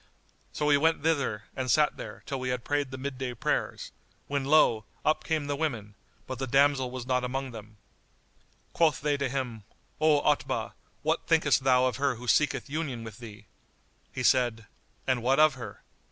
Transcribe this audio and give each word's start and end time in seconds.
So 0.51 0.65
we 0.65 0.77
went 0.77 1.03
thither 1.03 1.43
and 1.55 1.69
sat 1.69 1.95
there, 1.95 2.23
till 2.25 2.39
we 2.39 2.49
had 2.49 2.63
prayed 2.63 2.89
the 2.89 2.97
midday 2.97 3.35
prayers, 3.35 3.91
when 4.25 4.45
lo! 4.45 4.83
up 5.05 5.23
came 5.23 5.45
the 5.45 5.55
women; 5.55 5.93
but 6.25 6.39
the 6.39 6.47
damsel 6.47 6.89
was 6.89 7.05
not 7.05 7.23
among 7.23 7.51
them. 7.51 7.77
Quoth 8.73 8.99
they 9.01 9.15
to 9.17 9.29
him, 9.29 9.63
"O 9.99 10.19
Otbah, 10.23 10.71
what 11.03 11.27
thinkest 11.27 11.63
thou 11.63 11.85
of 11.85 11.97
her 11.97 12.15
who 12.15 12.27
seeketh 12.27 12.67
union 12.67 13.03
with 13.03 13.19
thee?" 13.19 13.45
He 14.11 14.23
said, 14.23 14.65
"And 15.05 15.21
what 15.21 15.39
of 15.39 15.53
her?" 15.53 15.83